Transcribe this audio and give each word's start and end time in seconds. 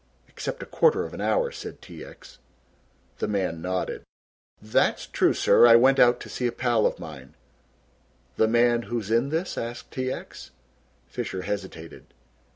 "Except 0.27 0.63
a 0.63 0.65
quarter 0.65 1.05
of 1.05 1.13
an 1.13 1.21
hour," 1.21 1.51
said 1.51 1.79
T. 1.79 2.03
X. 2.03 2.39
The 3.19 3.27
man 3.27 3.61
nodded. 3.61 4.01
"That's 4.59 5.05
true, 5.05 5.35
sir, 5.35 5.67
I 5.67 5.75
went 5.75 5.99
out 5.99 6.19
to 6.21 6.27
see 6.27 6.47
a 6.47 6.51
pal 6.51 6.87
of 6.87 6.97
mine." 6.97 7.35
"The 8.35 8.47
man 8.47 8.81
who 8.89 8.99
is 8.99 9.11
in 9.11 9.29
this!" 9.29 9.59
asked 9.59 9.91
T. 9.91 10.11
X. 10.11 10.49
Fisher 11.07 11.43
hesitated. 11.43 12.15